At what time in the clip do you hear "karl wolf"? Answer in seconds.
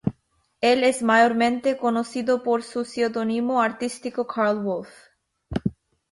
4.25-4.89